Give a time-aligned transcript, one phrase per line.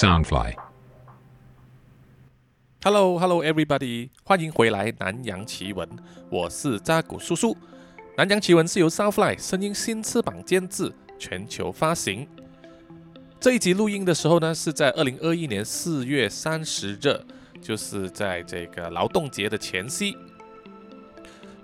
[0.00, 0.54] Soundfly。
[2.82, 4.08] Hello, Hello, everybody！
[4.24, 5.86] 欢迎回来《南洋奇闻》，
[6.30, 7.52] 我是扎古叔叔。
[8.16, 12.26] 《南洋奇闻》是由 Soundfly 声音新翅膀监制，全球发行。
[13.38, 17.20] 这一集录音的时候呢，是在二零二一年四月三十日，
[17.60, 20.16] 就是在这个劳动节的前夕。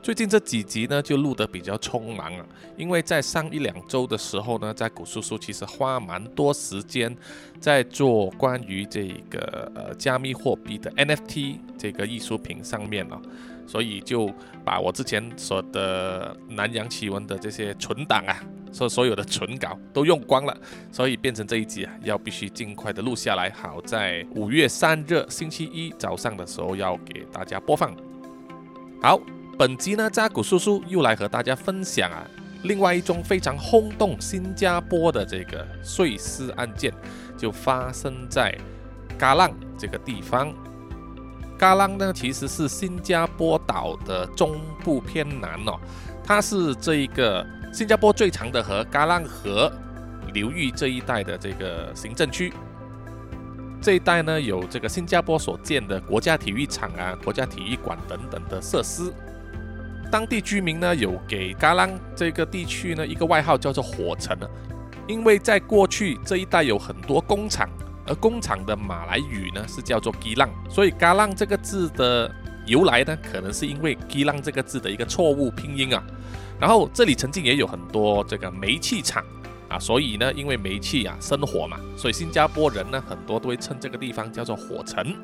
[0.07, 2.47] 最近这几集呢，就录得比较匆忙啊，
[2.77, 7.13] 因为在上一两周的时候呢，在古叔叔其实花蛮多时间
[7.59, 13.21] 在做关于这个呃加密货币的 NFT 这个艺术品上面了、
[13.67, 14.33] 所以就
[14.65, 20.57] 把我之前所的南洋奇闻的这些存档啊，所所有的存稿都用光了，
[20.93, 27.93] 所以变成这一集啊，要必须尽快的录下来，好在五月三日星期一早上的时候要给大家播放。
[29.03, 29.21] 好。
[29.59, 32.23] 本集呢，扎古叔叔又来和大家分享啊，
[32.65, 36.93] 另外一宗非常轰动新加坡的这个碎尸案件，
[37.39, 38.55] 就发生在
[39.17, 40.53] 嘎浪这个地方。
[41.57, 45.81] 嘎浪呢，其实是新加坡岛的中部偏南哦，
[46.23, 49.73] 它是这一个新加坡最长的河——嘎浪河
[50.35, 52.53] 流域这一带的这个行政区。
[53.81, 59.11] 这一带呢，有这个新加坡所建的国家体育场啊、国家体育馆等等的设施。
[60.11, 64.49] 当地居民呢有给嘎浪这个地区呢一个外号叫做“火城”呢，
[65.07, 67.69] 因为在过去这一带有很多工厂，
[68.07, 72.31] 而工厂的马来语呢是叫做“基浪”，所以“嘎浪”这个字的
[72.67, 76.03] 由来呢，可能是因为“基浪”这个字的一个错误拼音啊。
[76.59, 79.23] 然后这里曾经也有很多这个煤气厂
[79.69, 85.15] 啊，所以呢，因为煤气啊生火嘛，所以新加坡人呢很多都会称这个地方叫做“火城”。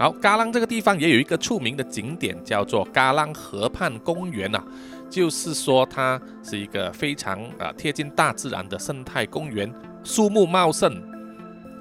[0.00, 4.64] 好，嘎浪这个地方也有一个出名的景点，叫做嘎浪河畔公园啊，
[5.10, 9.70] 就是说它是一个非常啊贴近大自然的生态公园，
[10.02, 10.90] 树木茂盛，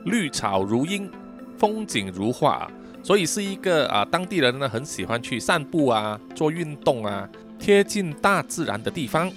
[0.03, 1.09] 绿草如茵，
[1.57, 2.69] 风景如画，
[3.01, 7.25] 所以是一个啊当地人呢很喜欢去散步啊、做运动啊、
[7.57, 9.31] 贴近大自然的地方。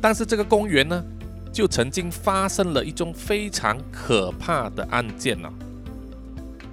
[0.00, 1.00] 但是这个公园呢，
[1.52, 5.48] 就曾经发生了一宗非常可怕的案件呢、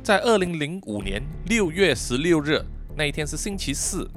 [0.06, 2.64] 在二零零五年六月十六日
[2.96, 4.08] 那一天是星期四，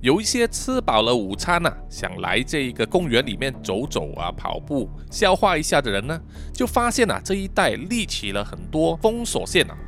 [0.00, 6.20] 有一些吃饱了午餐呐、想来这一个公园里面走走啊、跑步、消化一下的人呢，
[6.52, 9.78] 就发现啊这一带立起了很多封锁线啊，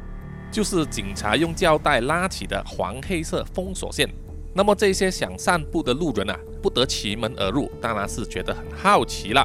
[0.52, 4.08] 就是警察用胶带拉起的黄黑色封锁线。
[4.54, 9.44] 那么这些想散步的路人啊，不得其门而入，当然是觉得很好奇了。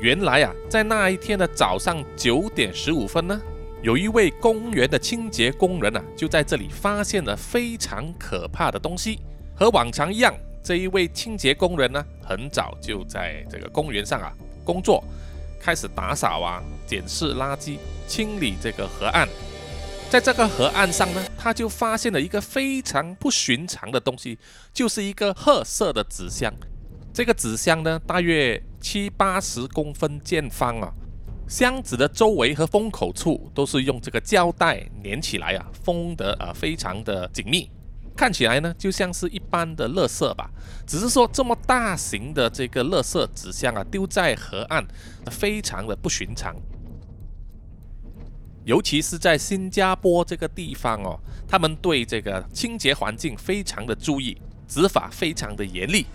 [0.00, 3.40] 原来啊，在那一天的早上九点十五分呢，
[3.82, 9.20] 有一位公园的清洁工人啊，就在这里发现了非常可怕的东西。
[9.56, 15.02] 和往常一样，这一位清洁工人呢，很早就在这个公园上啊工作，
[15.58, 19.26] 开始打扫啊、捡拾垃圾、清理这个河岸。
[20.10, 24.38] 在这个河岸上呢，他就发现了一个非常不寻常的东西，
[24.74, 26.52] 就是一个褐色的纸箱。
[27.14, 30.92] 这个纸箱呢，大约七八十公分见方啊。
[31.50, 37.68] 箱子的周围和封口处都是用这个胶带粘起来啊，封得啊非常的紧密，
[38.16, 40.48] 看起来呢就像是一般的垃圾吧，
[40.86, 44.86] 只是说这么大型的这个垃圾纸箱啊丢在河岸，
[45.28, 46.54] 非常的不寻常。
[48.64, 51.18] 尤其是在新加坡这个地方哦，
[51.48, 56.06] 他们对这个清洁环境非常的注意，执法非常的严厉。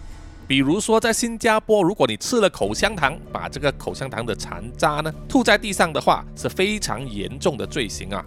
[0.48, 8.24] 比如说，在新加坡，如果你吃了口香糖，把这个口香糖的残渣呢吐在地上的话，是非常严重的罪行啊。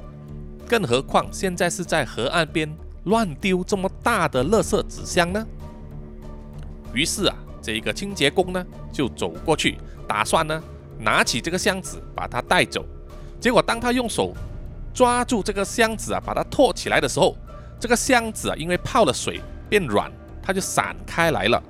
[0.68, 2.68] 更何况现在是在河岸边
[3.04, 5.46] 乱丢这么大的垃圾纸箱呢？
[6.92, 10.60] 于是啊，这个清洁工呢就走过去，打算呢
[10.98, 12.84] 拿起这个箱子把它带走。
[13.38, 14.34] 结果当他用手
[14.92, 17.36] 抓住这个箱子啊，把它托起来的时候，
[17.78, 20.10] 这个箱子啊因为泡了水变软，
[20.42, 21.62] 它就散开来了。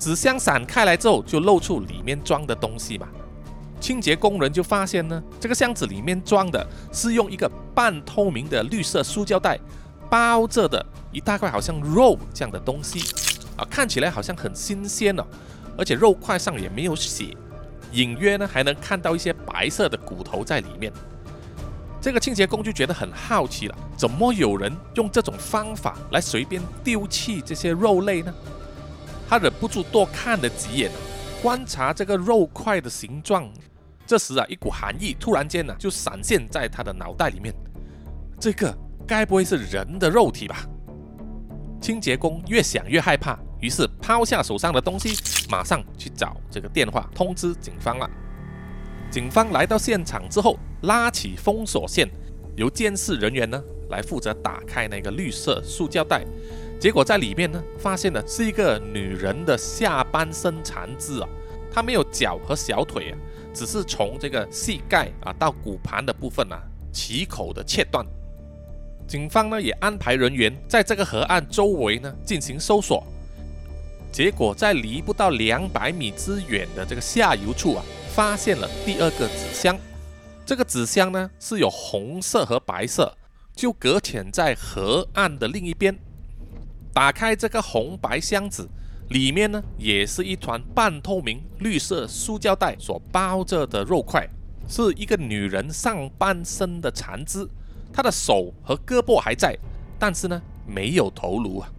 [0.00, 3.06] 纸箱散开来之后，就露出里面装的东西嘛。
[3.78, 9.60] 清洁工人就发现呢，这个箱子里面装的是用一个半透明的绿色塑胶袋
[10.08, 13.00] 包着的一大块好像肉这样的东西
[13.56, 15.24] 啊，看起来好像很新鲜哦，
[15.76, 17.36] 而且肉块上也没有血，
[17.92, 20.90] 隐约呢还能看到一些白色的骨头在里面。
[22.00, 28.32] 这个清洁工就觉得很好奇了，怎么有人用这种方法来随便丢弃这些肉类呢？
[29.30, 30.90] 他忍不住多看了几眼，
[31.40, 33.48] 观察这个肉块的形状。
[34.04, 37.54] 这时啊，一股寒意突然间呢、就闪现在他的脑袋里面。
[38.40, 40.66] 这个该不会是人的肉体吧？
[41.80, 45.16] 清洁工越想越害怕，于是抛下手上的东西，
[45.48, 48.10] 马上去找这个电话通知警方了。
[49.12, 52.10] 警方来到现场之后，拉起封锁线，
[52.56, 56.26] 由监视人员呢来负责打开那个绿色塑胶袋。
[56.80, 61.28] 结果在里面呢，发现的是一个女人的下半身残肢啊，
[61.70, 63.18] 她没有脚和小腿啊，
[63.52, 66.58] 只是从这个膝盖啊到骨盘的部分啊
[66.90, 68.02] 齐口的切断。
[69.06, 73.04] 警方呢也安排人员在这个河岸周围呢进行搜索，
[74.10, 77.84] 结果在离不到两百米之远的这个下游处啊，
[78.14, 79.78] 发现了第二个纸箱。
[80.46, 83.14] 这个纸箱呢是有红色和白色，
[83.54, 85.94] 就搁浅在河岸的另一边。
[86.92, 88.68] 打开这个红白箱子，
[89.10, 94.28] 里面呢也是一团半透明绿色塑胶袋所包着的肉块，
[94.68, 97.48] 是一个女人上半身的残肢，
[97.92, 99.56] 她的手和胳膊还在，
[99.98, 101.70] 但是呢没有头颅啊。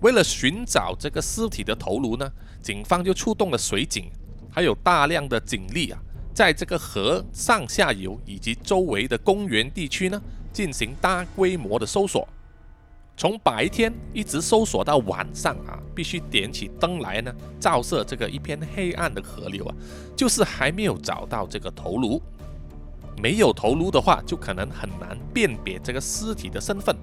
[0.00, 2.30] 为了寻找这个尸体的头颅呢，
[2.60, 4.10] 警方就出动了水警，
[4.50, 5.98] 还有大量的警力啊，
[6.34, 10.20] 在这个河上下游以及周围的公园地区呢
[10.52, 12.28] 进行大规模的搜索。
[13.22, 19.72] 从白天一直搜索到晚上啊，必须点起灯来呢，照射这个一片黑暗的河流啊，
[20.16, 22.20] 就是还没有找到这个头颅。
[23.22, 26.96] 没有头颅的话，就可能很难辨别这个尸体的身份，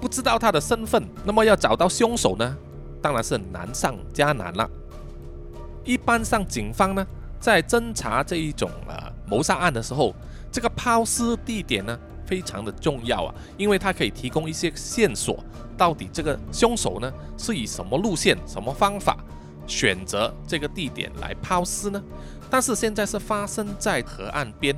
[0.00, 2.56] 不知道他的身份，那么要找到凶手呢，
[3.02, 4.70] 当然是难上加难了。
[5.82, 7.04] 一般上，警方呢
[7.40, 10.14] 在侦查这一种呃谋杀案的时候，
[10.52, 11.98] 这个抛尸地点呢。
[12.26, 15.44] 非常的重要啊，因为它可以提供一些线索，
[15.76, 19.16] 到底这个凶手呢是以什么路线、什么方法
[19.66, 22.02] 选择这个地点来抛尸呢？
[22.50, 24.74] 但是现在是发生在河岸边，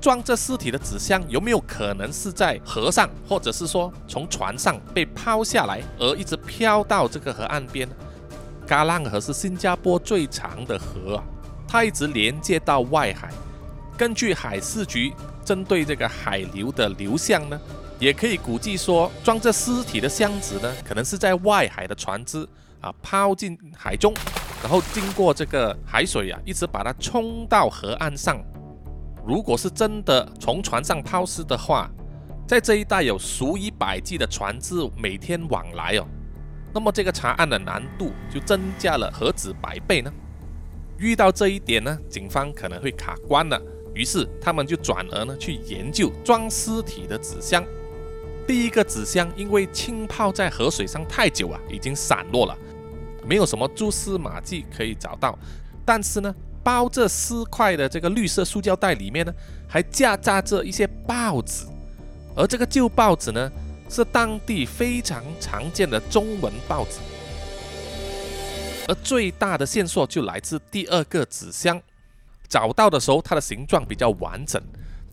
[0.00, 7.94] 装着尸体的纸箱有没有可能是在河上，或者是说从船上被抛下来而一直飘到这个河岸边呢？
[8.66, 11.24] 嘎浪河是新加坡最长的河啊，
[11.66, 13.30] 它一直连接到外海。
[13.96, 15.12] 根据海事局。
[15.44, 17.58] 针对这个海流的流向呢，
[17.98, 22.46] 也可以估计说，装着尸体的箱子呢，可能是在外海的船只
[22.80, 24.14] 啊抛进海中，
[24.62, 28.40] 然后经过这个海水啊，一直把它冲到河岸上。
[29.26, 31.90] 如果是真的从船上抛尸的话，
[32.46, 36.06] 在这一带有数以百计的船只每天往来哦，
[36.72, 40.12] 那么这个查案的难度就增加了何止百倍呢？
[40.98, 43.60] 遇到这一点呢，警方可能会卡关了。
[43.94, 47.64] 于是他们就转而呢去研究装尸体的纸箱。
[48.48, 52.56] 第一个纸箱因为浸泡在河水上太久啊，已经散落了，
[53.26, 55.38] 没有什么蛛丝马迹可以找到。
[55.84, 56.34] 但是呢，
[56.64, 59.32] 包着尸块的这个绿色塑胶袋里面呢，
[59.68, 61.66] 还夹杂着一些报纸，
[62.34, 63.52] 而这个旧报纸呢，
[63.90, 67.00] 是当地非常常见的中文报纸。
[68.88, 71.78] 而最大的线索就来自第二个纸箱。
[72.48, 74.58] 找到的时候，它的形状比较完整，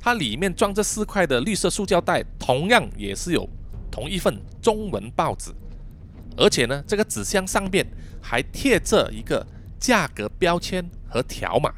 [0.06, 3.50] 它里面装着四块的绿色塑胶袋，同样也是有
[3.90, 5.50] 同一份中文报纸，
[6.38, 7.84] 而且呢，这个纸箱上面
[8.22, 9.44] 还贴着一个
[9.80, 11.74] 价格标签和条码，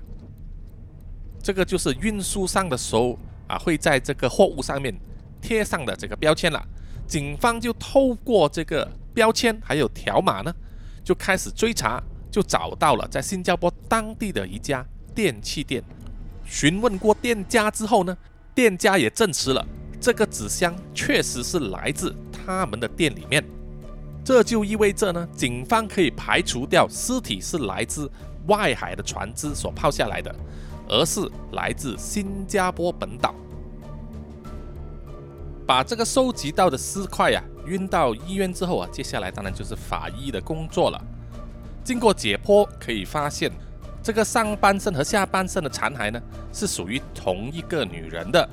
[1.41, 4.94] 这个就是运输上的时候啊，会在这个货物上面
[5.41, 6.62] 贴上的这个标签了。
[7.07, 10.53] 警方就透过这个标签还有条码呢，
[11.01, 14.85] 就开始追查，就找到了在新加坡当地的一家。
[15.15, 15.83] 电器店
[16.47, 18.18] 询问过店家之后呢，
[18.56, 19.63] 店家也证实了
[19.99, 23.44] 这个纸箱确实是来自他们的店里面。
[24.23, 28.09] 这就意味着呢，警方可以排除掉尸体是来自
[28.47, 30.33] 外海的船只所抛下来的，
[30.87, 33.35] 而是来自新加坡本岛。
[35.66, 41.01] 把这个收集到的尸块呀运到医院之后啊，接下来当然就是法医的工作了。
[41.83, 43.51] 经过解剖，可以发现。
[44.07, 46.21] 这个上半身和下半身的残骸呢，
[46.54, 48.49] 是属于同一个女人的，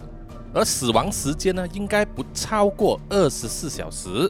[0.53, 4.29] 而死亡时间呢，应该不超过二十四小时。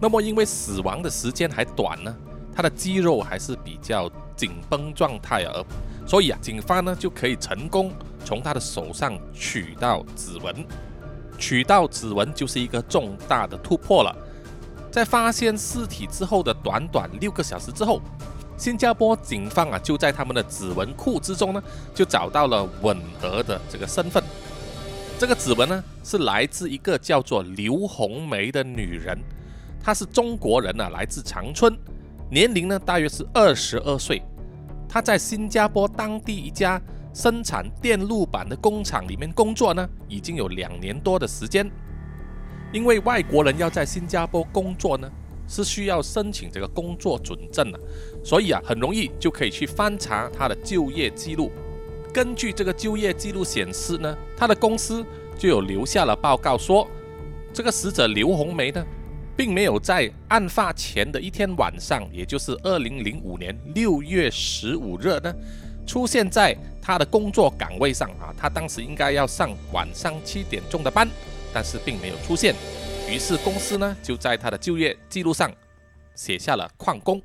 [0.00, 2.16] 那么，因为死亡的时间还短呢，
[2.56, 5.66] 她的肌肉还是比较紧绷状态而，
[6.06, 7.92] 所以啊，警方呢就可以成功
[8.24, 10.66] 从她的手上取到指纹，
[11.36, 14.16] 取到指纹就是一个重大的突破了。
[14.90, 18.00] 在发现尸体之后的短短六个小时之后。
[18.62, 21.60] 新加坡警方啊，就在他们的指纹库之中呢，
[21.92, 24.22] 就找到了吻合的这个身份。
[25.18, 29.18] 这个指纹呢，是来自一个叫做刘红梅的女人，
[29.82, 31.76] 她是中国人啊，来自长春，
[32.30, 34.22] 年龄呢大约是二十二岁。
[34.88, 36.80] 她在新加坡当地一家
[37.12, 41.68] 生产电路板的工厂里面工作呢，已经有两年多的时间。
[42.72, 45.10] 因为外国人要在新加坡工作呢。
[45.52, 47.78] 是需要申请这个工作准证的，
[48.24, 51.52] 所以啊，很容易就可以去翻查他的就业记录。
[52.10, 55.04] 根据这个就业记录显示呢，他的公司
[55.38, 56.88] 就有留下了报告说，
[57.52, 58.82] 这个死者刘红梅呢，
[59.36, 65.34] 并没有在案发前的一天晚上，也就是二零零五年六月十五日呢，
[65.86, 68.32] 出现在他的工作岗位上啊。
[68.38, 71.06] 他当时应该要上晚上七点钟的班，
[71.52, 72.54] 但是并没有出现。
[73.12, 75.52] 于是公司呢就在他的就业记录上
[76.14, 77.20] 写下了旷工。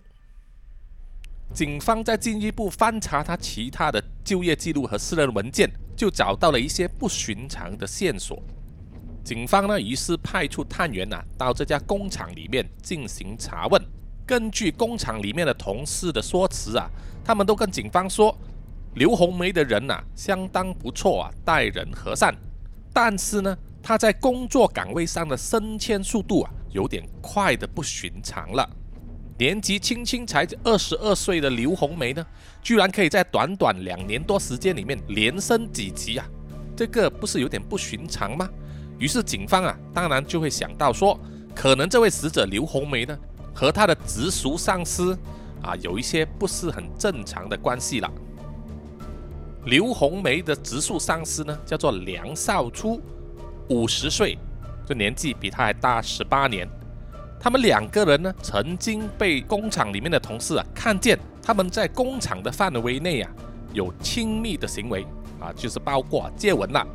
[1.53, 8.43] 警方在进一步翻查他其他的就业记录和私人文件，就找到了一些不寻常的线索。
[9.23, 13.81] 警方呢于是派出探员呐到这家工厂里面进行查问。
[14.25, 16.89] 根据工厂里面的同事的说辞啊，
[17.23, 18.37] 他们都跟警方说，
[18.95, 22.35] 刘红梅的人呐相当不错啊，待人和善，
[22.91, 23.57] 但是呢。
[23.87, 28.69] 他在工作岗位上的升迁速度啊，有点快的不寻常了。
[29.37, 32.27] 年纪轻轻才二十二岁的刘红梅呢，
[32.61, 36.27] 居然可以在短短两年多时间里面连升几级啊！
[36.75, 38.49] 这个不是有点不寻常吗？
[38.99, 41.17] 于是警方啊，当然就会想到说，
[41.55, 43.17] 可能这位死者刘红梅呢，
[43.53, 45.17] 和他的直属上司
[45.63, 48.11] 啊，有一些不是很正常的关系了。
[49.63, 53.01] 刘红梅的直属上司呢，叫做梁少初。
[53.69, 54.37] 五十岁，
[54.85, 56.67] 这年纪比他还大十八年。
[57.39, 63.29] 他们两个人呢，曾经被工厂里面的同事啊看见，他们在工厂的范围内啊
[63.73, 65.05] 有亲密的行为
[65.39, 66.85] 啊，就是包括接吻了。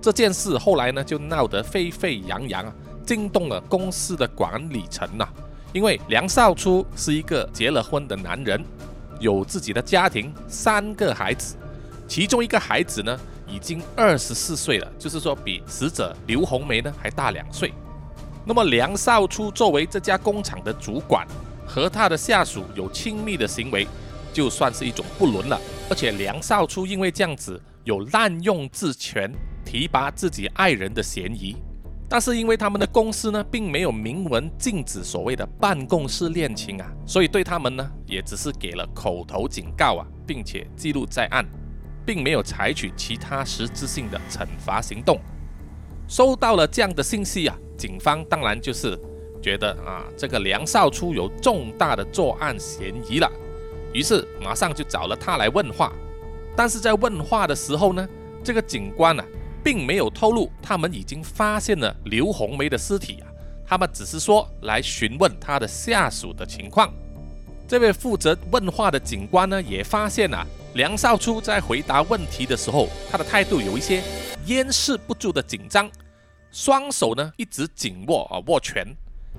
[0.00, 2.72] 这件事后来呢就闹得沸沸扬扬啊，
[3.04, 5.26] 惊动了公司的管理层呐。
[5.72, 8.62] 因为梁少初是一个结了婚的男人，
[9.18, 11.56] 有自己的家庭，三个孩子，
[12.06, 13.18] 其中一个孩子呢。
[13.46, 17.72] 已经二十四岁了，就是说比死者刘红梅呢还大两岁。
[18.44, 21.26] 那么梁少初作为这家工厂的主管，
[21.66, 23.86] 和他的下属有亲密的行为，
[24.32, 25.60] 就算是一种不伦了。
[25.90, 29.32] 而且梁少初因为这样子有滥用职权
[29.64, 31.56] 提拔自己爱人的嫌疑，
[32.08, 41.44] 但是因为他们的公司呢并没有明文禁止所谓的办公室恋情啊，所以对他们呢也只是给了口头警告啊，并且记录在案。
[42.06, 45.20] 并没有采取其他实质性的惩罚行动。
[46.08, 48.96] 收到了这样的信息啊，警方当然就是
[49.42, 53.28] 觉得啊，这个梁少初有重大的作案嫌疑了，
[53.92, 55.92] 于是马上就找了他来问话。
[56.56, 58.08] 但是在问话的时候呢，
[58.44, 59.24] 这个警官啊，
[59.64, 63.26] 并没有透露他们已经发现了刘红梅的尸体啊，
[63.66, 66.88] 他们只是说来询问他的下属的情况。
[67.66, 70.46] 这位负责问话的警官呢，也发现啊。
[70.76, 74.02] 梁少初在回答问题的时候，他的态度有一些
[74.44, 75.90] 掩饰不住的紧张，
[76.52, 78.86] 双手呢一直紧握啊握拳，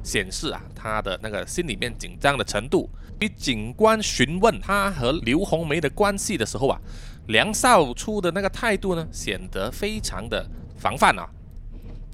[0.01, 2.89] 显示啊他的那个心里面紧张的程度。
[3.20, 6.82] 比警官询问他和刘红梅的关系的时候啊，
[7.27, 10.44] 梁少初的那个态度呢显得非常的
[10.75, 11.29] 防范啊，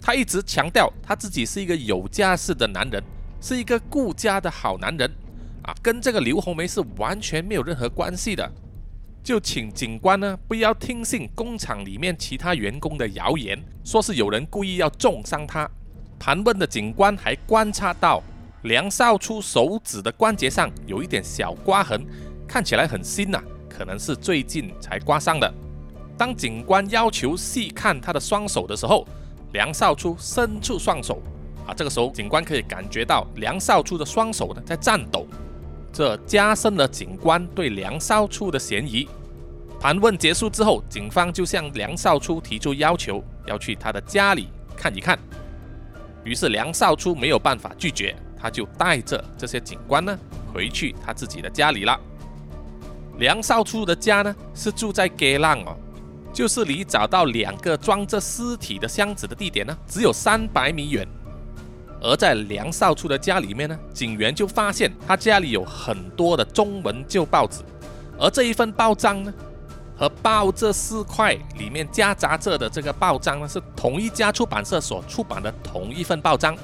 [0.02, 3.02] 他一直强调他自己是一个有家室的男人，
[3.40, 5.10] 是一个顾家的好男人
[5.64, 8.52] 啊，跟这个刘红梅是完全没有任何关系的。
[9.24, 15.70] 就请警官呢不要听信工厂里面其他员工的谣言，说是有人故意要重伤他。
[16.20, 18.22] 盘问的警官还观察到
[18.64, 22.06] 梁少初手指的关节上有一点小刮痕，
[22.46, 25.52] 看起来很新呐，可能是最近才刮伤的。
[26.18, 29.08] 当警官要求细看他的双手的时候，
[29.54, 31.22] 梁少初伸出双手，
[31.66, 35.26] 啊，这个时候警官可以感觉到梁少初的双手呢在颤抖。
[35.94, 39.08] 这加深了警官对梁少初的嫌疑。
[39.80, 45.20] 盘问结束之后，警方就向梁少初提出要求，要去他的家里看一看。
[46.24, 50.18] 于是梁少初没有办法拒绝，他就带着这些警官呢
[50.52, 52.00] 回去他自己的家里了。
[53.20, 55.78] 梁少初的家呢是住在 g 浪哦，
[56.34, 61.08] 就是离找到两个装着尸体的箱子的地点呢只有三百米远。
[62.04, 67.62] 而在梁少初的家里面呢，警员就发现他家里有很多的中文旧报纸，
[68.20, 69.34] 而这一份报章呢，
[69.96, 76.58] 和报这四块里面夹杂着的这个报章呢，是同一家出版社所出版的同一份报章。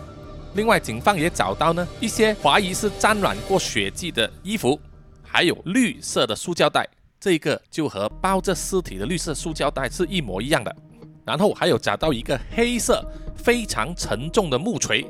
[0.56, 4.78] 另外，警方也找到呢一些怀疑是沾染过血迹的衣服，
[5.24, 6.86] 还有绿色的塑胶袋，
[7.18, 10.76] 这个就和包着尸体的绿色塑胶袋是一模一样的。
[11.24, 13.06] 然后还有找到一个黑色
[13.38, 15.06] 非常沉重的木锤。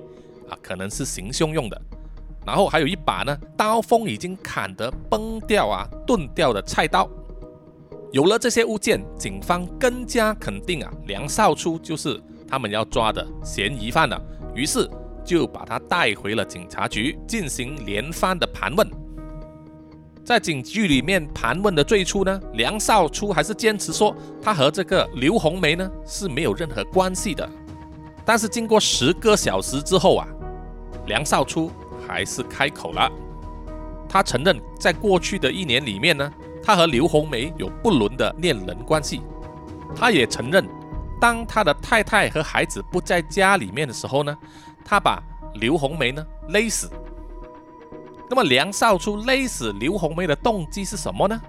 [0.49, 1.81] 啊，可能是行凶用的，
[2.45, 7.09] 然后还有一把呢，刀锋已经砍得崩掉啊、钝掉的菜刀。
[8.11, 14.19] 有了这些物件，警方更加肯定啊，梁少初就是他们要抓的嫌疑犯了。
[14.55, 14.89] 于是
[15.23, 18.89] 就把他带回了警察局进行连番的盘问。
[20.25, 27.47] 在警局里面盘问的最初呢，梁少初还是坚持说他和这个刘红梅呢是没有任何关系的。
[28.25, 30.27] 但是经过十个小时之后啊，
[31.07, 31.71] 梁少初
[32.07, 33.11] 还是开口了，
[34.07, 36.31] 他承认在过去的一年里面呢，
[36.63, 39.21] 他和刘红梅有不伦的恋人关系。
[39.95, 40.67] 他也承认，
[41.19, 44.37] 当他的太太和孩子不在家里面的时候呢，
[44.85, 45.21] 他把
[45.55, 46.89] 刘红梅呢勒死。
[48.29, 51.41] 那么梁少初勒死刘红梅的动机是什么呢？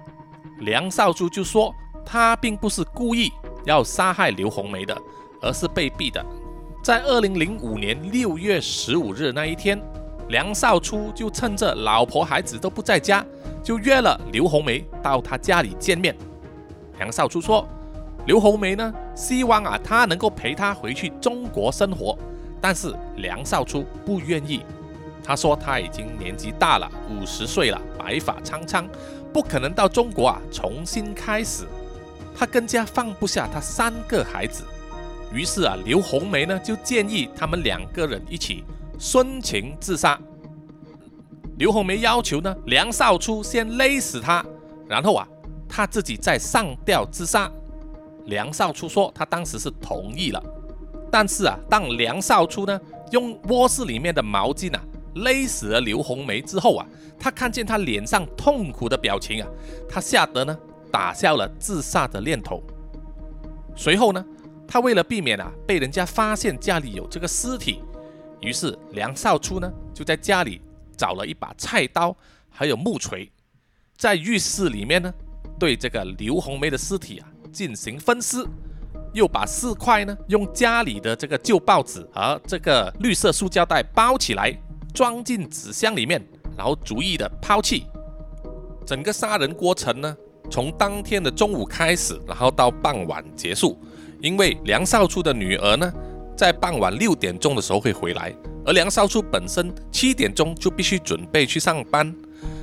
[0.57, 3.31] 梁少初就说他并不是故意
[3.63, 4.99] 要杀害刘红梅的，
[5.39, 6.25] 而是被逼的。
[6.81, 9.79] 在二零零五年六月十五日那一天，
[10.29, 13.23] 梁少初就趁着老婆孩子都不在家，
[13.63, 16.15] 就约了刘红梅到他家里见面。
[16.97, 17.67] 梁少初说，
[18.25, 22.17] 刘红梅呢希望啊他能够陪他回去中国生活，
[22.59, 24.61] 但是梁少初不愿意。
[25.23, 28.87] 他说他已经年纪大了，五十岁了，白发苍苍，
[29.31, 31.63] 不可能到中国啊重新开始。
[32.35, 34.63] 他更加放不下他三个孩子，
[35.33, 38.63] 于是啊，刘红梅呢就建议他们两个人一起
[38.99, 40.19] 殉情自杀。
[41.57, 44.43] 刘红梅要求呢，梁少初先勒死他，
[44.87, 45.27] 然后啊，
[45.69, 47.51] 他自己再上吊自杀。
[48.25, 50.43] 梁少初说他当时是同意了，
[51.11, 52.79] 但是啊，当梁少初呢
[53.11, 54.81] 用卧室里面的毛巾啊。
[55.15, 56.85] 勒死了刘红梅之后啊，
[57.19, 59.47] 他看见她脸上痛苦的表情啊，
[59.89, 60.57] 他吓得呢
[60.89, 62.63] 打消了自杀的念头。
[63.75, 64.25] 随后呢，
[64.71, 67.81] 他为了避免啊被人家发现家里有这个尸体，
[68.39, 70.61] 于是梁少初呢就在家里
[70.95, 72.15] 找了一把菜刀，
[72.49, 73.29] 还有木锤，
[73.97, 75.13] 在浴室里面呢
[75.59, 78.45] 对这个刘红梅的尸体啊进行分尸，
[79.11, 84.57] 又把四块呢用家里的这个旧报纸和这个绿色塑胶袋包起来。
[84.93, 86.21] 装进纸箱里面，
[86.57, 87.85] 然后逐一的抛弃。
[88.85, 90.17] 整个杀人过程呢，
[90.49, 93.79] 从当天的中午开始，然后到傍晚结束。
[94.21, 95.91] 因为梁少初的女儿呢，
[96.37, 98.33] 在傍晚六点钟的时候会回来，
[98.65, 102.13] 而梁少初本身七点钟就必须准备去上班，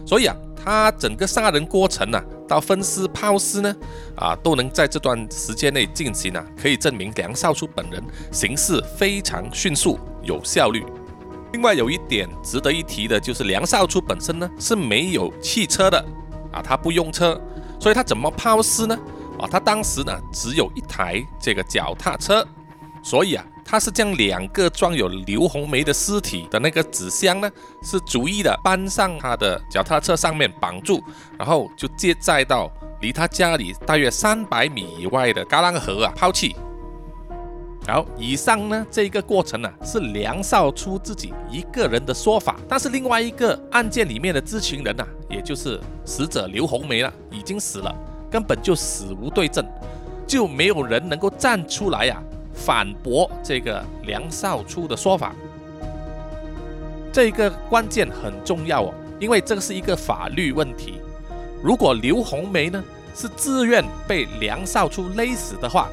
[0.06, 3.74] 所以啊，他整个杀人过程呢，到分尸抛尸呢，
[4.16, 10.84] 啊，都能在这段时间内进行啊，可以证明梁少初本人行事非常迅速、有效率。
[11.52, 15.98] 另外有一点值得一提的，就是梁少初本身呢是没有汽车的
[16.52, 17.40] 啊，他不用车，
[17.80, 18.96] 所以他怎么抛尸呢？
[19.38, 22.46] 啊，他当时呢只有一台这个脚踏车，
[23.02, 27.50] 所以啊，他是将两个装有刘红梅的尸体的那个纸箱呢，
[27.82, 31.02] 是逐一的搬上他的脚踏车上面绑住，
[31.38, 32.70] 然后就接载到
[33.00, 36.56] 离他家里大约三百米以外的嘎啷河啊抛弃。
[37.86, 47.94] 好，以上呢这个过程呢是梁少初自己一个人的说法，但是另外一个案件里面的知情人呐，也就是死者刘红梅了，已经死了，
[48.30, 49.66] 根本就死无对证，
[50.26, 55.34] 就没有人能够站出来呀反驳这个梁少初的说法。
[57.12, 61.00] 这个关键很重要哦，因为这个是一个法律问题。
[61.62, 62.82] 如果刘红梅呢
[63.14, 65.88] 是自愿被梁少初勒死的话，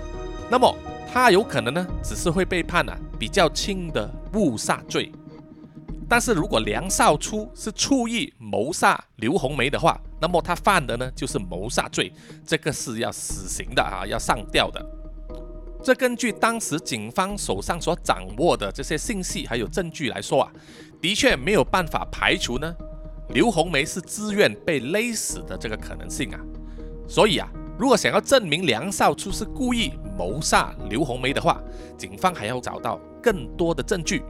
[0.50, 0.76] 那么。
[1.14, 5.10] 他有可能呢，只是会被判了比较轻的误杀罪，
[6.10, 12.12] 但是如果梁少初是蓄意谋杀刘红梅的话，那么他犯的呢就是谋杀罪，
[12.46, 14.84] 这个是要死刑的啊，要上吊的。
[15.84, 20.52] 这根据当时警方手上所掌握的这些信息还有证据来说啊，
[21.00, 22.76] 的确没有办法排除呢
[23.30, 26.40] 刘红梅是自愿被勒死的这个可能性啊，
[27.08, 27.50] 所以啊。
[27.78, 31.62] 如果想要证明梁少初是故意谋杀刘红梅的话，
[31.98, 34.24] 警方还要找到更多的证据。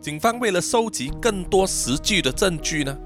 [0.00, 2.98] 警方为了收集更多实际的证据呢，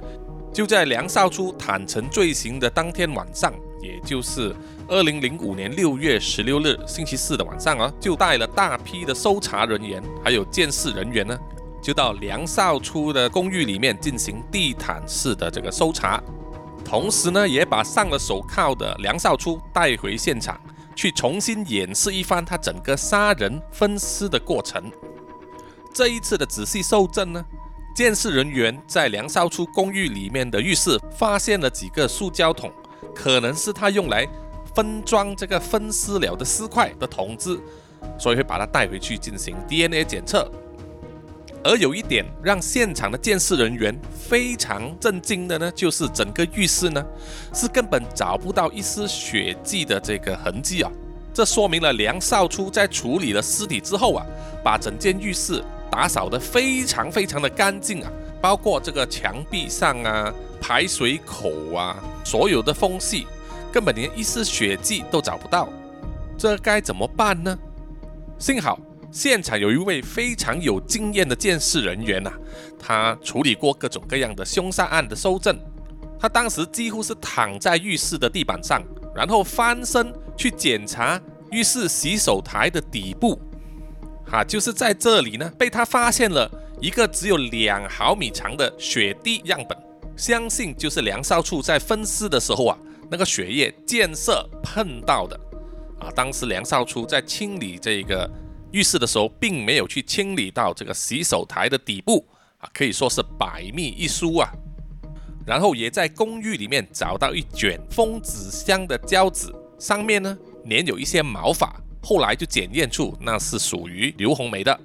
[0.52, 4.54] 就在梁少初坦诚罪行的当天晚上，也就是
[4.88, 11.38] 二零零五年六月十六日星期四的晚上啊，就带了大批的搜查人员还有监视人员呢，
[11.80, 16.20] 就到梁少初的公寓里面进行地毯式的这个搜查。
[16.84, 20.58] 同时呢，也把上了手铐的梁少初带回现场，
[20.96, 24.90] 去重新演示一番他整个杀人分尸的过程。
[25.92, 27.44] 这一次的仔细搜证呢，
[27.98, 32.70] 监视人员在梁少初公寓里面的浴室发现了几个塑胶桶，
[33.12, 34.24] 可能是他用来
[34.72, 37.60] 分装这个分尸了的尸块的桶子，
[38.16, 40.48] 所以会把它带回去进行 DNA 检测。
[41.64, 47.04] 而有一点让现场的监视人员非常震惊的呢，就是整个浴室呢
[47.52, 50.92] 是根本找不到一丝血迹的这个痕迹啊！
[51.34, 54.24] 这说明了梁少初在处理了尸体之后啊，
[54.62, 63.26] 把整间浴室打扫得非常非常的干净啊，包括这个墙壁上啊、排水口啊，所有的缝隙，
[63.72, 65.68] 根本连一丝血迹都找不到，
[66.36, 67.58] 这该怎么办呢？
[68.38, 68.78] 幸好
[69.10, 72.30] 现场有一位非常有经验的监视人员呐，
[72.78, 75.58] 他处理过各种各样的凶杀案的搜证，
[76.20, 78.82] 他当时几乎是躺在浴室的地板上，
[79.14, 81.20] 然后翻身去检查
[81.50, 83.40] 浴室洗手台的底部，
[84.30, 89.76] 哈，就是在这里呢，被他发现了一个只有两毫米长的血滴样本。
[90.16, 92.76] 相信就是梁少处在分尸的时候啊，
[93.10, 95.38] 那个血液溅射碰到的
[96.00, 96.10] 啊。
[96.14, 98.28] 当时梁少初在清理这个
[98.72, 102.26] 浴室的时候，并没有去清理到这个洗手台的底部
[102.58, 104.52] 啊，可以说是百密一疏啊。
[105.46, 110.36] 然后也在公寓里面找到一卷封纸箱的胶纸，上面呢
[110.68, 114.80] 粘有一些毛发，后来就检验出那是属于刘红梅的。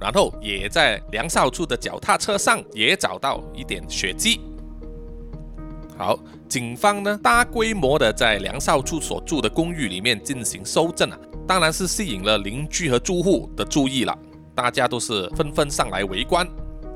[0.00, 4.40] 然后也在梁少处的脚踏车上也找到一点血迹。
[5.96, 6.16] 好，
[6.48, 14.16] 警方呢大规模的在梁少处所住的公寓里面进行搜证啊，当然是吸引了邻居和住户的注意了，
[14.54, 16.46] 大家都是纷纷上来围观，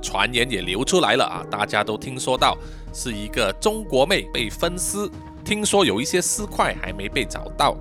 [0.00, 2.56] 传言也流出来了啊，大家都听说到
[2.94, 5.10] 是一个中国妹被分尸，
[5.44, 7.76] 听说有一些尸块还没被找到。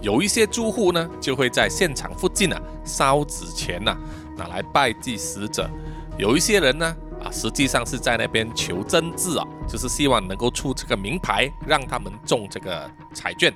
[0.00, 3.96] 有一些住户呢，就会在现场附近啊烧纸钱呐，
[4.36, 5.68] 拿来拜祭死者。
[6.18, 13.52] 有一些人呢，啊，实际上是在那边求真字啊，就是希望能够出这个名牌，让他们中这个彩券。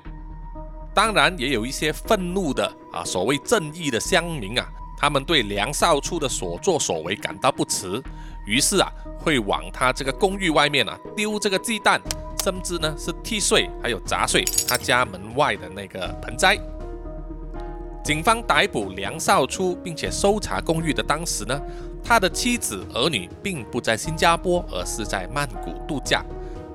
[0.92, 4.66] 当然，也有一些愤怒的啊，所谓正义的乡民啊，
[4.98, 8.02] 他们对梁少初的所作所为感到不耻，
[8.44, 12.00] 于是啊，会往他这个公寓外面啊丢这个鸡蛋。
[12.42, 16.58] 甚至呢是踢碎，还有砸碎他家门外的那个盆栽。
[18.02, 21.60] 警方逮捕梁少初，并且搜查公寓的当时呢，
[22.02, 26.24] 他的妻子儿女并不在新加坡，而是在曼谷度假。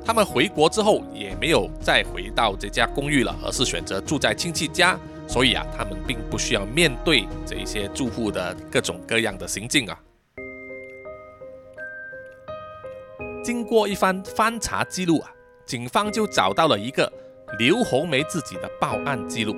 [0.06, 4.98] 他们回国之后也没有再回到这家公寓了，而是选择住在亲戚家。
[5.28, 10.00] 所以啊，他们并不需要面对这些住户的各种各样的行径啊。
[13.44, 15.32] 经过一番翻查记录啊。
[15.66, 17.12] 警方就找到了一个
[17.58, 19.56] 刘红梅自己的报案记录，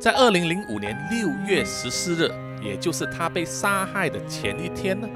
[0.00, 2.28] 在二零零五年六月十四日，
[2.60, 5.08] 也就是她被杀害的前一天呢，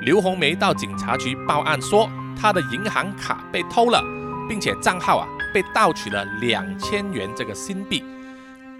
[0.00, 2.08] 刘红梅到警察局报案说，
[2.40, 4.02] 她的银行卡被偷了，
[4.48, 8.02] 并且账号啊被盗取了两千元这个新币，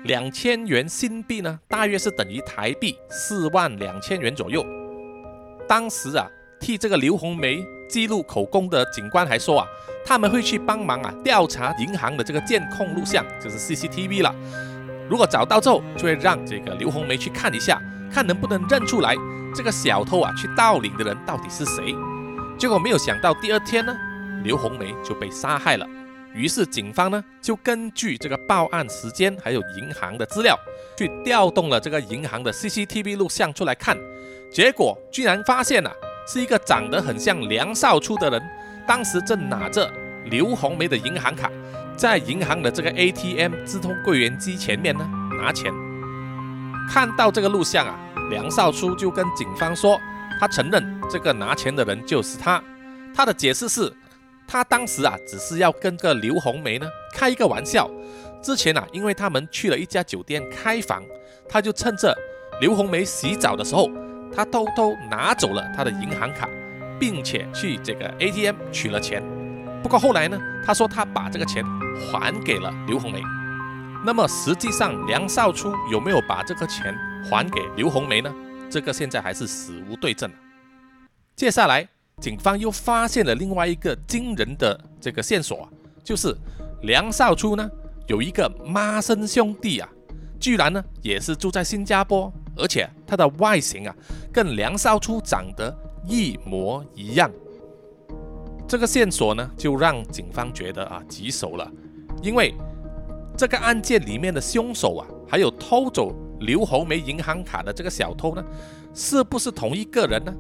[0.04, 4.64] 两千元新币呢，大约是等于台币四万两千元左右。
[5.68, 6.26] 当时啊，
[6.58, 9.66] 替这个刘红梅记录口供的警官还说啊。
[10.08, 14.34] 他们会去帮忙啊，调查银行的这个监控录像，就是 CCTV 了。
[15.06, 17.78] 如果找到之后，就会让这个刘红梅去看一下，
[18.10, 19.14] 看能不能认出来
[19.54, 21.94] 这个小偷啊去盗领的人到底是谁。
[22.58, 23.94] 结果没有想到，第二天呢，
[24.42, 25.86] 刘红梅就被杀害了。
[26.32, 30.58] 于是警方呢就根据这个报案时间还有银行的资料，
[30.96, 33.94] 去调动了这个银行的 CCTV 录像出来看，
[34.50, 35.92] 结果居然发现啊，
[36.26, 38.42] 是一个长得很像梁少初的人。
[38.88, 39.92] 当时正拿着
[40.24, 41.50] 刘红梅的银行卡，
[41.94, 45.06] 在银行的这个 ATM 自动柜员机前面呢
[45.42, 45.70] 拿钱。
[46.90, 50.00] 看到这个录像啊，梁少初就跟警方说，
[50.40, 52.62] 他承认这个拿钱的人就是他。
[53.14, 53.92] 他的解释是，
[54.46, 57.90] 他当时啊只是要跟个刘红梅呢开一个玩笑。
[58.42, 61.02] 之前啊，因为他们去了一家酒店开房，
[61.46, 62.16] 他就趁着
[62.62, 63.90] 刘红梅洗澡的时候，
[64.34, 66.48] 他偷偷拿走了他的银行卡。
[66.98, 69.22] 并且去这个 ATM 取了钱，
[69.82, 71.64] 不过后来呢，他说他把这个钱
[72.10, 73.22] 还给了刘红梅。
[74.04, 76.94] 那么实际上梁少初有没有把这个钱
[77.28, 78.32] 还给刘红梅呢？
[78.70, 80.30] 这个现在还是死无对证。
[81.36, 81.88] 接下来，
[82.20, 85.68] 警方又发现了另外一个惊人的这个线索，
[86.02, 86.36] 就是
[86.82, 87.68] 梁少初呢
[88.06, 89.88] 有一个孖生兄弟啊，
[90.40, 93.94] 居然呢也是住在新加坡，而且他的外形啊
[94.32, 95.76] 跟梁少初长得。
[96.08, 97.30] 一模一样，
[98.66, 101.70] 这个线索呢，就让警方觉得啊棘手了，
[102.22, 102.54] 因为
[103.36, 108.42] 这个案件里面的凶手啊，还有偷走刘红梅银行卡的这个小偷呢，
[108.94, 110.34] 是不是同一个人呢？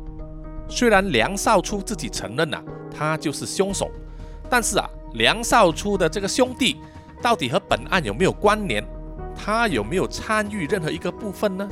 [0.70, 3.90] 虽然梁少初自己承认了他就是凶手，
[4.48, 6.78] 但是啊，梁少初的这个兄弟
[7.20, 8.82] 到底和本案有没有关联？
[9.36, 11.68] 他有没有参与任何一个部分呢？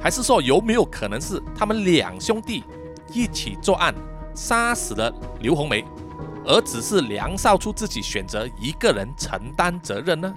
[0.00, 2.64] 还是说有没有可能是他们两兄弟？
[3.12, 3.94] 一起作案，
[4.34, 5.84] 杀死了刘红梅，
[6.44, 10.34] 而只是梁少初自己选择一个人承担责任呢？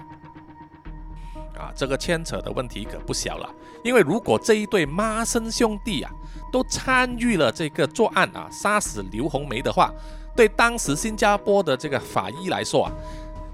[1.56, 3.48] 啊，这个牵扯的问题可不小了。
[3.82, 6.10] 因为如果这一对孖生兄弟啊
[6.50, 9.92] 都参与了这个作案啊，杀死刘红梅的话，
[10.34, 12.92] 对当时新加坡的这个法医来说啊，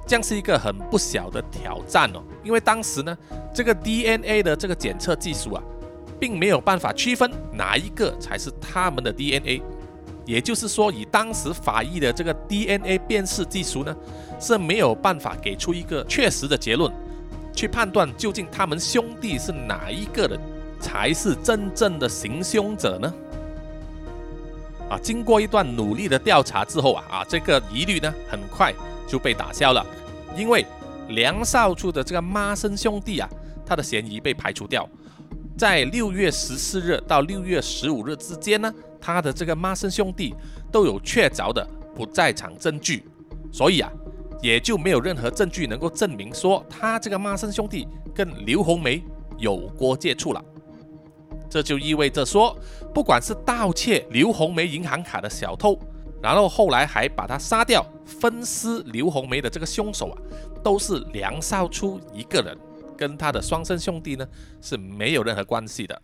[0.07, 2.23] 将是一个很不小的挑战哦。
[2.43, 3.17] 因为当时呢，
[3.55, 5.63] 这个 DNA 的这个检测技术啊，
[6.21, 9.63] 并没有办法区分哪一个才是他们的 DNA。
[10.27, 13.97] 也就是说，以当时法医的这个 DNA 辨识技术呢，
[14.39, 16.93] 是没有办法给出一个确实的结论，
[17.53, 20.39] 去判断究竟他们兄弟是哪一个人
[20.79, 23.13] 才是真正的行凶者呢？
[24.89, 28.73] 啊，经过一段努力的调查之后啊，啊，这个疑虑呢，很快
[29.09, 29.85] 就被打消了，
[30.37, 30.65] 因为
[31.09, 33.29] 梁少初的这个孖生兄弟啊，
[33.67, 34.89] 他的嫌疑被排除掉，
[35.61, 38.73] 在六月十四日到六月十五日之间呢。
[38.99, 40.35] 他的这个孖生兄弟
[40.73, 43.05] 都有确凿的不在场证据，
[43.53, 43.93] 所以啊，
[44.41, 49.05] 也就没有任何证据能够证明说他这个孖生兄弟跟刘红梅
[49.37, 50.43] 有过接触了。
[51.51, 52.57] 这就意味着说，
[52.95, 55.79] 不管是盗窃刘红梅银行卡的小偷，
[56.23, 60.17] 然后后来还把他杀掉、分尸刘红梅的这个凶手啊，
[60.63, 62.57] 都是梁少初一个人，
[63.01, 64.29] 跟他的双生兄弟呢
[64.61, 66.03] 是没有任何关系的。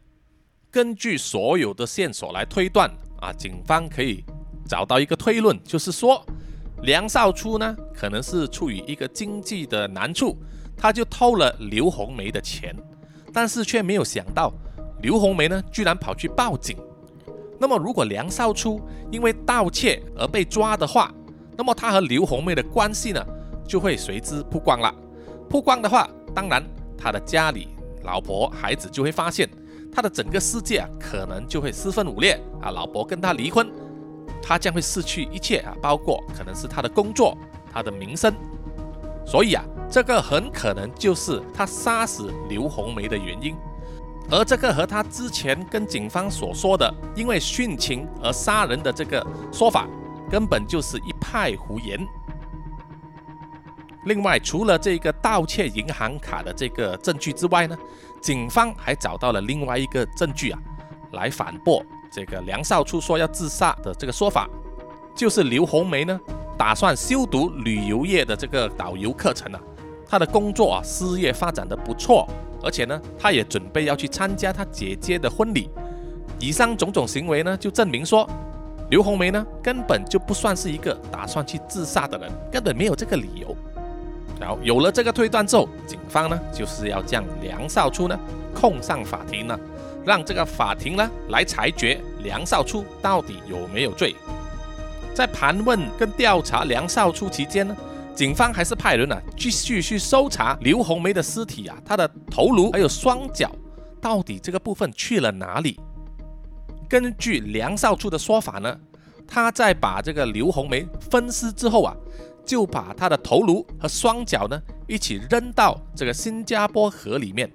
[0.71, 4.25] 根据所有的线索来推断啊，警方可以
[4.67, 6.25] 找到一个推论，就是说
[6.85, 10.39] 梁少初呢可能是处于一个经济的难处，
[10.75, 12.75] 他就偷了刘红梅的钱，
[13.31, 14.51] 但是却没有想到
[15.03, 16.79] 刘红梅呢居然跑去报警。
[17.61, 18.81] 那么如果梁少初
[19.11, 21.13] 因为盗窃而被抓的话，
[21.59, 23.23] 那么他和刘红梅的关系呢
[23.69, 24.95] 就会随之曝光了。
[25.49, 26.63] 曝光的话，当然
[26.97, 27.69] 他的家里、
[28.05, 29.49] 老婆、孩子就会发现。
[29.95, 32.69] 他的整个世界啊，可能就会四分五裂啊！
[32.71, 33.67] 老婆跟他离婚，
[34.43, 37.35] 他将会失去一切啊，包括可能是他的工作、
[37.73, 38.31] 他的名声。
[39.25, 43.57] 所以啊，这个很可能就是他杀死刘红梅的原因。
[44.31, 49.89] 而这个和他之前跟警方所说的因为殉情而杀人的这个说法，
[50.31, 52.07] 根本就是一派胡言。
[54.07, 57.77] 另外，除了这个盗窃银行卡的这个证据之外呢，
[58.21, 60.59] 警方还找到了另外一个证据啊，
[61.13, 64.49] 来反驳这个梁少初说要自杀的这个说法，
[65.17, 66.19] 就是刘红梅呢
[66.57, 69.61] 打算修读旅游业的这个导游课程啊，
[70.09, 72.29] 她的工作啊事业发展的不错，
[72.63, 75.69] 而且呢，她也准备要去参加她姐姐的婚礼。
[76.39, 78.29] 以上种种行为呢，就证明说，
[78.89, 83.57] 刘红梅呢根本就不算是一个打算去自杀的人，根本没有这个理由。
[84.39, 88.19] 然后有了这个推断之后，警方呢就是要将梁少初呢
[88.55, 89.59] 控上法庭呢，
[90.05, 94.15] 让这个法庭呢来裁决梁少初到底有没有罪。
[95.15, 97.75] 在盘问跟调查梁少初期间呢，
[98.15, 103.51] 警方还是派人呢继续去搜查刘红梅的尸体啊，她的头颅还有双脚
[104.03, 105.81] 到底这个部分去了哪里？
[106.89, 108.79] 根据梁少初的说法呢，
[109.27, 111.97] 他在把这个刘红梅分尸之后啊。
[112.47, 117.51] 就把他的头颅和双脚呢一起扔到这个新加坡河里面。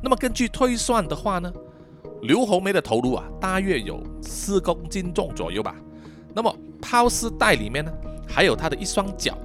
[0.00, 1.52] 那么根据推算的话呢，
[2.22, 5.74] 刘红梅的头颅啊大约有四公斤重左右吧。
[6.32, 7.92] 那么抛尸袋里面呢
[8.26, 9.36] 还有他的一双脚，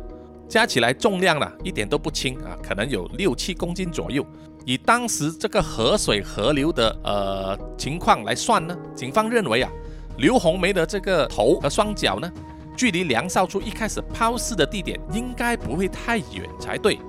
[0.47, 4.25] 加起来重量呢一点都不轻啊，可能有六七公斤左右。
[4.65, 9.71] 以当时这个河水河流的呃情况来算呢，警方认为啊，
[10.17, 12.31] 刘红梅的这个头和双脚呢。
[12.77, 16.99] 距离梁少初一开始抛尸的地点应该不会太远才对，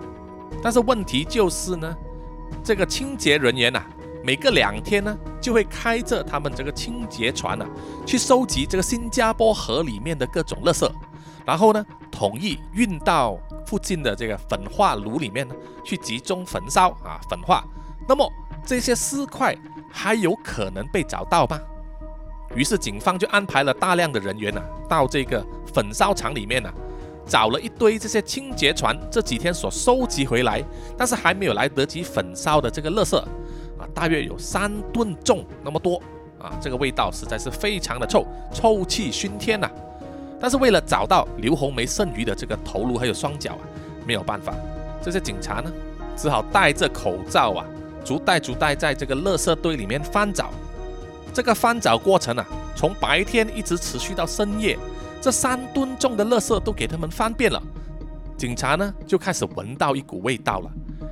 [0.62, 1.94] 但是问题就是呢，
[2.64, 3.82] 这个清洁人员呐，
[4.24, 7.66] 每隔两天呢就会开着他们这个清洁船啊，
[8.06, 10.90] 去收集这个新加坡河里面的各种垃圾，
[11.44, 15.54] 然后呢统一运到附近的这个焚化炉里面呢
[15.84, 17.62] 去集中焚烧啊焚化。
[18.08, 18.26] 那么
[18.64, 19.54] 这些尸块
[19.92, 21.60] 还有可能被找到吗？
[22.54, 26.70] 于是警方就安排了大量的人员呐，到这个焚烧厂里面呐，
[27.26, 30.64] 找了一堆这些清洁船这几天所收集回来，
[30.96, 33.16] 但是还没有来得及焚烧的这个垃圾
[33.78, 36.02] 啊，大约有三吨重那么多
[36.38, 39.70] 啊，这个味道实在是非常的臭，臭气熏天呐。
[40.40, 43.60] 但是为了找到刘红梅剩余的这个头颅还有双脚啊，
[44.06, 44.54] 没有办法，
[45.02, 45.70] 这些警察呢，
[46.16, 47.66] 只好戴着口罩啊，
[48.04, 50.50] 逐袋逐袋在这个垃圾堆里面翻找。
[51.32, 54.76] 这个翻找过程啊，从白天一直持续到深夜，
[55.20, 57.62] 这三吨重的垃圾都给他们翻遍了。
[58.36, 60.70] 警察呢就开始闻到一股味道了，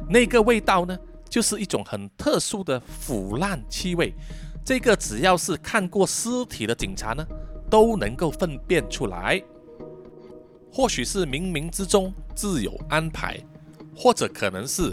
[0.09, 0.98] 那个味道呢
[1.29, 4.12] 就是一种很特殊的腐烂气味。
[4.64, 7.24] 这个只要是看过尸体的警察呢，
[7.70, 9.40] 都能够分辨出来。
[10.72, 13.38] 或许是冥冥之中自有安排，
[13.94, 14.92] 或者可能是。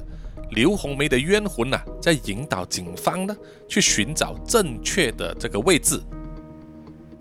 [0.52, 3.36] 刘红梅的冤魂呐，在引导警方呢
[3.68, 6.02] 去寻找正确的这个位置。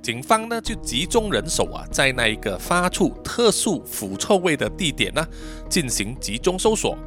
[0.03, 5.25] 警方呢就集中人手啊，在那一个发出特殊腐臭味的地点呢
[5.69, 6.99] 进行集中搜索。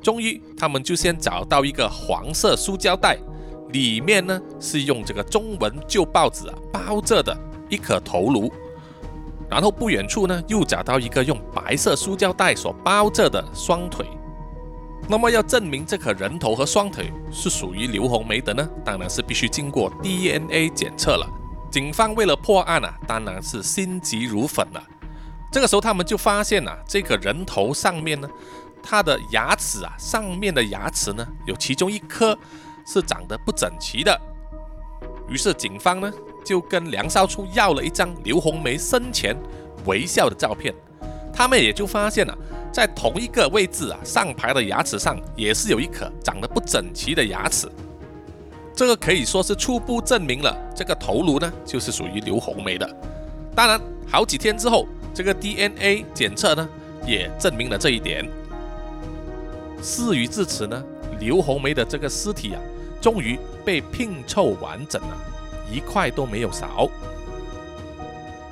[0.00, 3.18] 终于，他们就先找到一个黄色塑胶袋，
[3.70, 7.36] 里面呢是用这个中文旧报纸啊包着的
[7.68, 8.50] 一颗头颅。
[9.50, 14.06] 然后不远处呢又找到一个用白色塑胶袋所包着的双腿。
[15.06, 21.28] 那么要证明这颗人头和双腿是属于刘红梅的呢，当然是必须经过 DNA 检测了。
[21.70, 24.82] 警方为了破案啊，当然是心急如焚了。
[25.52, 28.28] 这个时候他们就发现啊，这个人头上面呢。
[28.80, 32.38] 他的牙齿啊，上面的牙齿呢，有其中一颗
[32.86, 34.18] 是长得不整齐的。
[35.28, 36.10] 于是警方呢，
[36.44, 39.36] 就跟梁少初要了一张刘红梅生前
[39.84, 40.72] 微笑的照片。
[41.34, 42.38] 他们也就发现了，
[42.72, 47.68] 在同一个位置啊，上排的牙齿上也是有一颗长得不整齐的牙齿。
[48.74, 52.88] 这个可以说是初步证明了这个头颅呢，就是属于刘红梅的。
[53.54, 56.68] 当然，好几天之后，这个 DNA 检测呢，
[57.04, 58.24] 也证明了这一点。
[59.82, 60.80] 事已至此呢，
[61.18, 62.60] 刘红梅的这个尸体啊，
[63.00, 65.16] 终于被拼凑完整了，
[65.72, 66.88] 一块都没有少。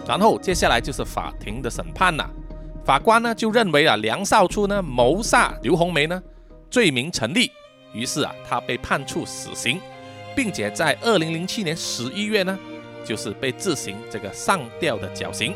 [0.08, 2.28] 然后接下来就是法庭的审判了，
[2.86, 6.22] 法官呢就认为啊，梁少初呢谋杀刘红梅呢
[6.70, 7.50] 罪名成立，
[7.92, 9.80] 于是啊他被判处死刑，
[10.36, 12.56] 并且在二零零七年十一月呢，
[13.04, 15.52] 就是被执行这个上吊的绞刑。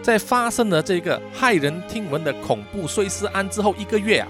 [0.00, 4.28] 在发生了这个骇人听闻的恐怖碎尸案之后一个月啊。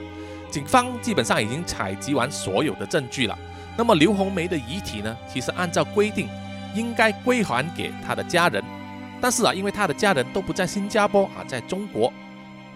[0.51, 3.38] 警方基本上已经采集完所有的证据了。
[3.77, 5.14] 那么刘红梅的遗体呢？
[5.31, 6.27] 其实按照规定
[6.75, 8.64] 应该归还给她的家人，
[9.20, 12.12] 但是啊，因为他的家人都不在新加坡啊，在中国，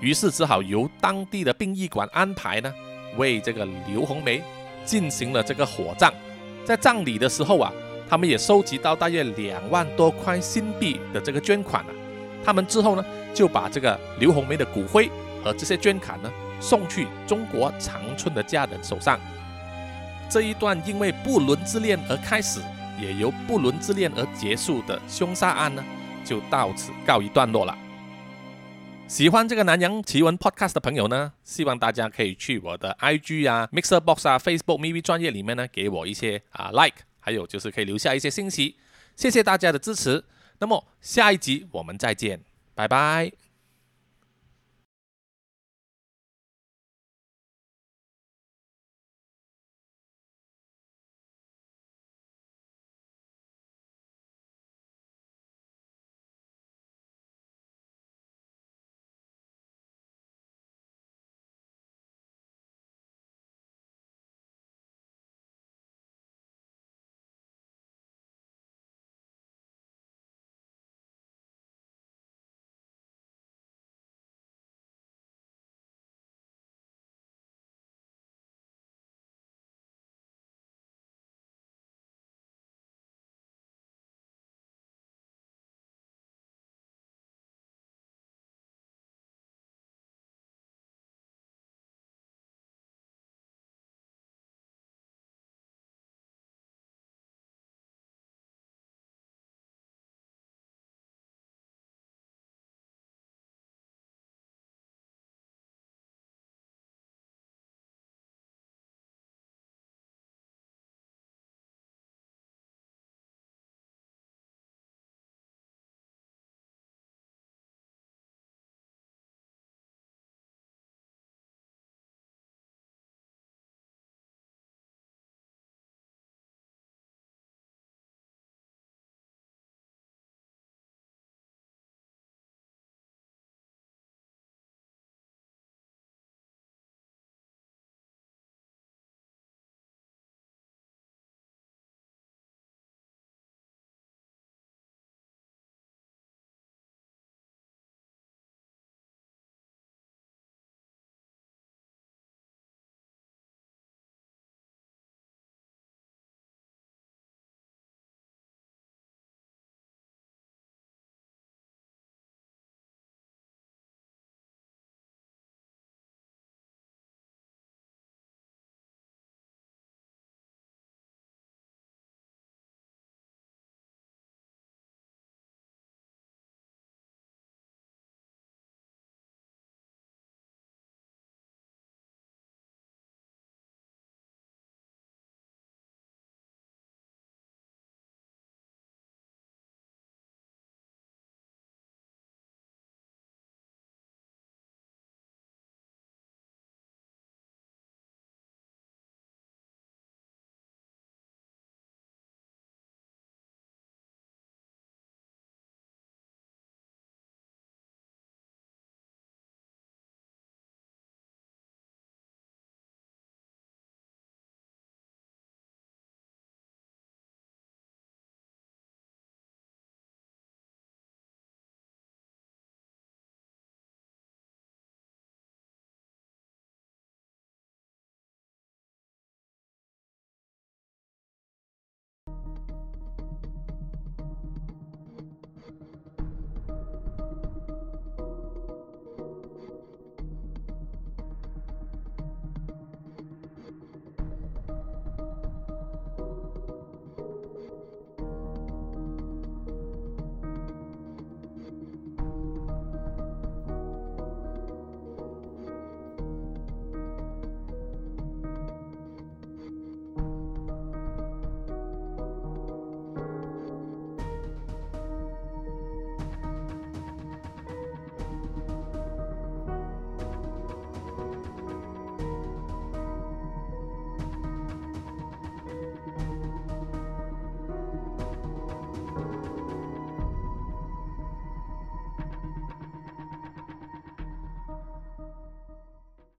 [0.00, 2.72] 于是只好由当地的殡仪馆安排呢，
[3.16, 4.42] 为这个刘红梅
[4.84, 6.12] 进行了这个火葬。
[6.64, 7.72] 在葬礼的时候啊，
[8.08, 11.90] 他们也收集到大约两万多块新币的这个捐款啊。
[12.44, 15.10] 他们之后呢，就把这个刘红梅的骨灰
[15.44, 16.30] 和这些捐款呢。
[16.60, 19.18] 送去中国长春的家人手上，
[20.30, 22.60] 这一段因为不伦之恋而开始，
[23.00, 25.84] 也由不伦之恋而结束的凶杀案呢，
[26.24, 27.76] 就到此告一段落了。
[29.08, 38.76] 喜欢这个南洋奇闻 Podcast 的朋友呢，希望大家可以去我的 IG 啊、Mixer Box 啊、Facebook m i v 专业里面呢，给我一些啊 Like，还有就是可以留下一些信息，
[39.14, 40.24] 谢谢大家的支持。
[40.60, 42.40] 那么下一集我们再见，
[42.74, 43.41] 拜拜。